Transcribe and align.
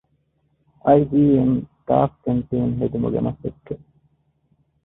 އައި.ޖީ.އެމް 0.83 1.55
ސްޓާފް 1.79 2.15
ކެންޓީން 2.23 2.73
ހެދުމުގެ 2.79 3.19
މަސައްކަތް 3.25 3.87